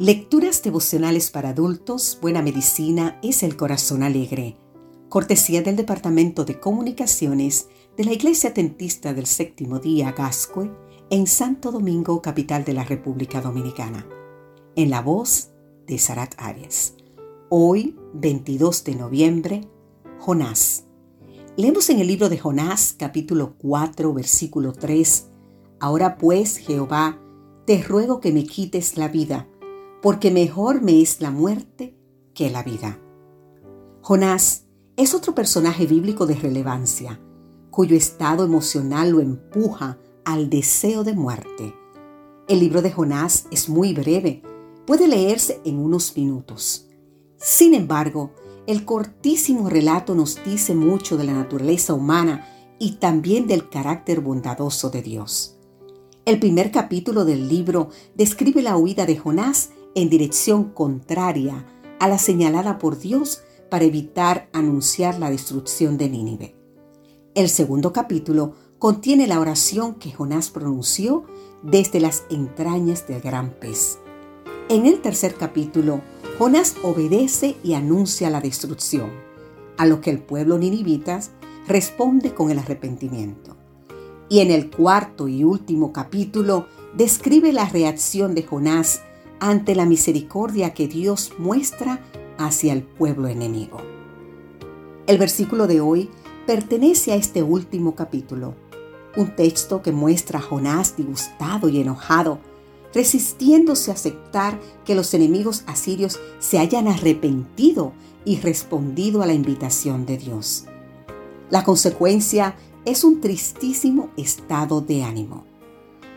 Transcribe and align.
Lecturas 0.00 0.62
devocionales 0.62 1.30
para 1.30 1.50
adultos, 1.50 2.18
Buena 2.22 2.40
Medicina 2.40 3.20
es 3.22 3.42
el 3.42 3.54
Corazón 3.58 4.02
Alegre. 4.02 4.56
Cortesía 5.10 5.60
del 5.60 5.76
Departamento 5.76 6.46
de 6.46 6.58
Comunicaciones 6.58 7.68
de 7.98 8.04
la 8.04 8.14
Iglesia 8.14 8.54
Tentista 8.54 9.12
del 9.12 9.26
Séptimo 9.26 9.78
Día 9.78 10.12
Gascue 10.12 10.70
en 11.10 11.26
Santo 11.26 11.70
Domingo, 11.70 12.22
capital 12.22 12.64
de 12.64 12.72
la 12.72 12.84
República 12.84 13.42
Dominicana. 13.42 14.06
En 14.74 14.88
la 14.88 15.02
voz 15.02 15.50
de 15.86 15.98
Sarat 15.98 16.32
Arias. 16.38 16.94
Hoy, 17.50 17.94
22 18.14 18.84
de 18.84 18.94
noviembre, 18.94 19.68
Jonás. 20.18 20.86
Leemos 21.58 21.90
en 21.90 22.00
el 22.00 22.06
libro 22.06 22.30
de 22.30 22.38
Jonás, 22.38 22.94
capítulo 22.98 23.54
4, 23.58 24.14
versículo 24.14 24.72
3. 24.72 25.28
Ahora 25.78 26.16
pues, 26.16 26.56
Jehová, 26.56 27.20
te 27.66 27.82
ruego 27.82 28.20
que 28.20 28.32
me 28.32 28.44
quites 28.44 28.96
la 28.96 29.08
vida 29.08 29.46
porque 30.02 30.30
mejor 30.30 30.82
me 30.82 31.00
es 31.02 31.20
la 31.20 31.30
muerte 31.30 31.96
que 32.34 32.50
la 32.50 32.62
vida. 32.62 32.98
Jonás 34.02 34.64
es 34.96 35.14
otro 35.14 35.34
personaje 35.34 35.86
bíblico 35.86 36.26
de 36.26 36.34
relevancia, 36.34 37.20
cuyo 37.70 37.96
estado 37.96 38.44
emocional 38.44 39.10
lo 39.10 39.20
empuja 39.20 39.98
al 40.24 40.50
deseo 40.50 41.04
de 41.04 41.14
muerte. 41.14 41.74
El 42.48 42.60
libro 42.60 42.82
de 42.82 42.90
Jonás 42.90 43.46
es 43.50 43.68
muy 43.68 43.94
breve, 43.94 44.42
puede 44.86 45.06
leerse 45.06 45.60
en 45.64 45.78
unos 45.78 46.16
minutos. 46.16 46.88
Sin 47.36 47.74
embargo, 47.74 48.32
el 48.66 48.84
cortísimo 48.84 49.68
relato 49.68 50.14
nos 50.14 50.42
dice 50.44 50.74
mucho 50.74 51.16
de 51.16 51.24
la 51.24 51.32
naturaleza 51.32 51.94
humana 51.94 52.46
y 52.78 52.92
también 52.92 53.46
del 53.46 53.68
carácter 53.68 54.20
bondadoso 54.20 54.90
de 54.90 55.02
Dios. 55.02 55.56
El 56.24 56.38
primer 56.38 56.70
capítulo 56.70 57.24
del 57.24 57.48
libro 57.48 57.88
describe 58.14 58.62
la 58.62 58.76
huida 58.76 59.06
de 59.06 59.16
Jonás 59.16 59.70
en 59.94 60.10
dirección 60.10 60.70
contraria 60.70 61.66
a 61.98 62.08
la 62.08 62.18
señalada 62.18 62.78
por 62.78 62.98
Dios 62.98 63.42
para 63.70 63.84
evitar 63.84 64.48
anunciar 64.52 65.18
la 65.18 65.30
destrucción 65.30 65.96
de 65.96 66.08
Nínive. 66.08 66.56
El 67.34 67.48
segundo 67.48 67.92
capítulo 67.92 68.54
contiene 68.78 69.26
la 69.26 69.38
oración 69.38 69.94
que 69.94 70.10
Jonás 70.10 70.50
pronunció 70.50 71.24
desde 71.62 72.00
las 72.00 72.24
entrañas 72.30 73.06
del 73.06 73.20
gran 73.20 73.50
pez. 73.50 73.98
En 74.68 74.86
el 74.86 75.00
tercer 75.00 75.34
capítulo, 75.34 76.00
Jonás 76.38 76.74
obedece 76.82 77.56
y 77.62 77.74
anuncia 77.74 78.30
la 78.30 78.40
destrucción, 78.40 79.10
a 79.76 79.86
lo 79.86 80.00
que 80.00 80.10
el 80.10 80.20
pueblo 80.20 80.58
ninivitas 80.58 81.32
responde 81.68 82.34
con 82.34 82.50
el 82.50 82.58
arrepentimiento. 82.58 83.56
Y 84.28 84.40
en 84.40 84.50
el 84.50 84.70
cuarto 84.70 85.28
y 85.28 85.44
último 85.44 85.92
capítulo 85.92 86.66
describe 86.96 87.52
la 87.52 87.68
reacción 87.68 88.34
de 88.34 88.44
Jonás 88.44 89.02
ante 89.40 89.74
la 89.74 89.86
misericordia 89.86 90.74
que 90.74 90.86
Dios 90.86 91.32
muestra 91.38 92.00
hacia 92.38 92.72
el 92.72 92.82
pueblo 92.82 93.28
enemigo. 93.28 93.80
El 95.06 95.18
versículo 95.18 95.66
de 95.66 95.80
hoy 95.80 96.10
pertenece 96.46 97.12
a 97.12 97.16
este 97.16 97.42
último 97.42 97.94
capítulo, 97.94 98.54
un 99.16 99.34
texto 99.34 99.82
que 99.82 99.92
muestra 99.92 100.38
a 100.38 100.42
Jonás 100.42 100.96
disgustado 100.96 101.68
y 101.68 101.80
enojado, 101.80 102.38
resistiéndose 102.94 103.90
a 103.90 103.94
aceptar 103.94 104.60
que 104.84 104.94
los 104.94 105.14
enemigos 105.14 105.64
asirios 105.66 106.20
se 106.38 106.58
hayan 106.58 106.86
arrepentido 106.86 107.92
y 108.24 108.38
respondido 108.38 109.22
a 109.22 109.26
la 109.26 109.32
invitación 109.32 110.06
de 110.06 110.18
Dios. 110.18 110.66
La 111.50 111.64
consecuencia 111.64 112.54
es 112.84 113.04
un 113.04 113.20
tristísimo 113.20 114.10
estado 114.16 114.80
de 114.80 115.02
ánimo. 115.02 115.44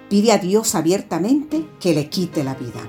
Pide 0.10 0.32
a 0.32 0.38
Dios 0.38 0.76
abiertamente 0.76 1.66
que 1.80 1.94
le 1.94 2.10
quite 2.10 2.44
la 2.44 2.54
vida 2.54 2.82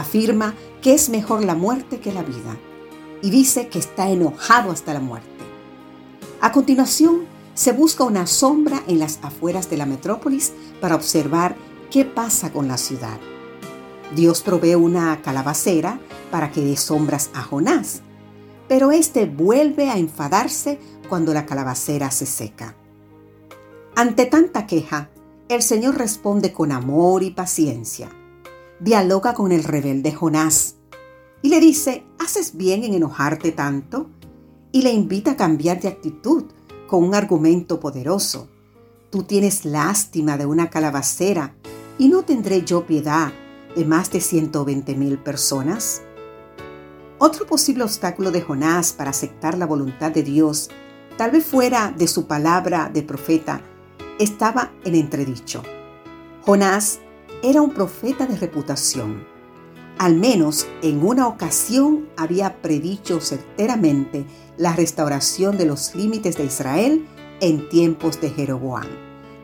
afirma 0.00 0.54
que 0.82 0.94
es 0.94 1.08
mejor 1.08 1.44
la 1.44 1.54
muerte 1.54 2.00
que 2.00 2.12
la 2.12 2.22
vida 2.22 2.56
y 3.22 3.30
dice 3.30 3.68
que 3.68 3.78
está 3.78 4.08
enojado 4.08 4.70
hasta 4.70 4.94
la 4.94 5.00
muerte. 5.00 5.28
A 6.40 6.52
continuación, 6.52 7.26
se 7.54 7.72
busca 7.72 8.04
una 8.04 8.26
sombra 8.26 8.82
en 8.86 8.98
las 8.98 9.18
afueras 9.22 9.68
de 9.68 9.76
la 9.76 9.86
metrópolis 9.86 10.52
para 10.80 10.94
observar 10.94 11.56
qué 11.90 12.04
pasa 12.04 12.52
con 12.52 12.68
la 12.68 12.78
ciudad. 12.78 13.18
Dios 14.14 14.40
provee 14.40 14.74
una 14.74 15.20
calabacera 15.20 16.00
para 16.30 16.50
que 16.50 16.62
dé 16.62 16.76
sombras 16.76 17.30
a 17.34 17.42
Jonás, 17.42 18.00
pero 18.68 18.92
éste 18.92 19.26
vuelve 19.26 19.90
a 19.90 19.98
enfadarse 19.98 20.78
cuando 21.08 21.34
la 21.34 21.44
calabacera 21.44 22.10
se 22.10 22.24
seca. 22.24 22.74
Ante 23.94 24.26
tanta 24.26 24.66
queja, 24.66 25.10
el 25.48 25.62
Señor 25.62 25.98
responde 25.98 26.52
con 26.52 26.72
amor 26.72 27.22
y 27.22 27.32
paciencia 27.32 28.08
dialoga 28.80 29.34
con 29.34 29.52
el 29.52 29.64
rebelde 29.64 30.12
Jonás 30.12 30.76
y 31.42 31.48
le 31.48 31.60
dice, 31.60 32.04
¿haces 32.18 32.56
bien 32.56 32.84
en 32.84 32.94
enojarte 32.94 33.52
tanto? 33.52 34.10
Y 34.72 34.82
le 34.82 34.92
invita 34.92 35.32
a 35.32 35.36
cambiar 35.36 35.80
de 35.80 35.88
actitud 35.88 36.44
con 36.86 37.04
un 37.04 37.14
argumento 37.14 37.80
poderoso. 37.80 38.48
Tú 39.10 39.22
tienes 39.24 39.64
lástima 39.64 40.36
de 40.36 40.46
una 40.46 40.70
calabacera 40.70 41.54
y 41.98 42.08
no 42.08 42.22
tendré 42.22 42.64
yo 42.64 42.86
piedad 42.86 43.32
de 43.76 43.84
más 43.84 44.10
de 44.10 44.20
120 44.20 44.94
mil 44.96 45.18
personas. 45.18 46.02
Otro 47.18 47.46
posible 47.46 47.84
obstáculo 47.84 48.30
de 48.30 48.40
Jonás 48.40 48.92
para 48.92 49.10
aceptar 49.10 49.58
la 49.58 49.66
voluntad 49.66 50.10
de 50.10 50.22
Dios, 50.22 50.70
tal 51.18 51.32
vez 51.32 51.44
fuera 51.44 51.94
de 51.96 52.08
su 52.08 52.26
palabra 52.26 52.90
de 52.92 53.02
profeta, 53.02 53.60
estaba 54.18 54.72
en 54.84 54.94
entredicho. 54.94 55.62
Jonás 56.42 57.00
era 57.42 57.62
un 57.62 57.70
profeta 57.70 58.26
de 58.26 58.36
reputación. 58.36 59.26
Al 59.98 60.14
menos 60.14 60.66
en 60.82 61.04
una 61.04 61.26
ocasión 61.26 62.08
había 62.16 62.60
predicho 62.60 63.20
certeramente 63.20 64.24
la 64.56 64.74
restauración 64.74 65.56
de 65.56 65.66
los 65.66 65.94
límites 65.94 66.36
de 66.36 66.44
Israel 66.44 67.06
en 67.40 67.68
tiempos 67.68 68.20
de 68.20 68.30
Jeroboam. 68.30 68.88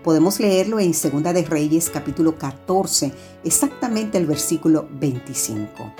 Podemos 0.02 0.38
leerlo 0.38 0.78
en 0.78 0.94
Segunda 0.94 1.32
de 1.32 1.44
Reyes 1.44 1.90
capítulo 1.90 2.38
14, 2.38 3.12
exactamente 3.44 4.18
el 4.18 4.26
versículo 4.26 4.88
25. 4.92 5.92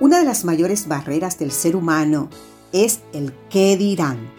Una 0.00 0.18
de 0.18 0.24
las 0.24 0.44
mayores 0.44 0.86
barreras 0.86 1.38
del 1.38 1.50
ser 1.50 1.76
humano 1.76 2.28
es 2.72 3.00
el 3.12 3.34
qué 3.48 3.76
dirán. 3.76 4.30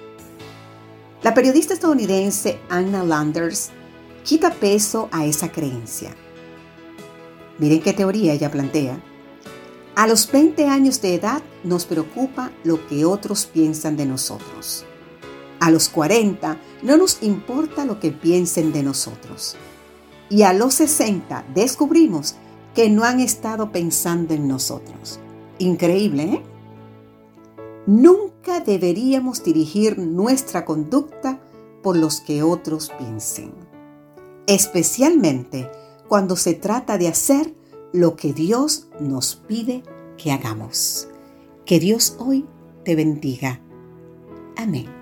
La 1.21 1.33
periodista 1.33 1.73
estadounidense 1.73 2.59
Anna 2.69 3.03
Landers 3.03 3.69
quita 4.23 4.51
peso 4.51 5.09
a 5.11 5.25
esa 5.25 5.51
creencia. 5.51 6.15
Miren 7.61 7.79
qué 7.79 7.93
teoría 7.93 8.33
ella 8.33 8.49
plantea. 8.49 8.99
A 9.93 10.07
los 10.07 10.31
20 10.31 10.65
años 10.65 10.99
de 10.99 11.13
edad 11.13 11.43
nos 11.63 11.85
preocupa 11.85 12.51
lo 12.63 12.87
que 12.87 13.05
otros 13.05 13.45
piensan 13.45 13.95
de 13.95 14.07
nosotros. 14.07 14.83
A 15.59 15.69
los 15.69 15.87
40 15.87 16.57
no 16.81 16.97
nos 16.97 17.21
importa 17.21 17.85
lo 17.85 17.99
que 17.99 18.09
piensen 18.11 18.73
de 18.73 18.81
nosotros. 18.81 19.57
Y 20.27 20.41
a 20.41 20.53
los 20.53 20.73
60 20.73 21.45
descubrimos 21.53 22.33
que 22.73 22.89
no 22.89 23.03
han 23.03 23.19
estado 23.19 23.71
pensando 23.71 24.33
en 24.33 24.47
nosotros. 24.47 25.19
Increíble, 25.59 26.23
¿eh? 26.23 26.43
Nunca 27.85 28.61
deberíamos 28.61 29.43
dirigir 29.43 29.99
nuestra 29.99 30.65
conducta 30.65 31.39
por 31.83 31.95
los 31.95 32.21
que 32.21 32.41
otros 32.41 32.91
piensen. 32.97 33.53
Especialmente 34.47 35.69
cuando 36.11 36.35
se 36.35 36.53
trata 36.53 36.97
de 36.97 37.07
hacer 37.07 37.55
lo 37.93 38.17
que 38.17 38.33
Dios 38.33 38.89
nos 38.99 39.37
pide 39.37 39.81
que 40.17 40.33
hagamos. 40.33 41.07
Que 41.63 41.79
Dios 41.79 42.17
hoy 42.19 42.45
te 42.83 42.97
bendiga. 42.97 43.61
Amén. 44.57 45.00